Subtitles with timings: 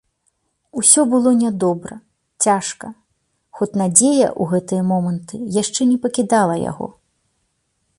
[0.79, 1.95] Усё было нядобра,
[2.47, 2.87] цяжка,
[3.59, 6.87] хоць надзея ў гэтыя моманты яшчэ не пакідала яго.